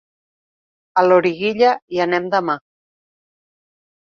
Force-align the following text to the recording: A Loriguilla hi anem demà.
A 1.01 1.03
Loriguilla 1.09 1.75
hi 1.97 2.01
anem 2.07 2.27
demà. 2.37 2.57